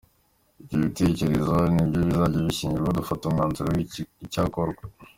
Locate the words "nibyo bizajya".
1.73-2.39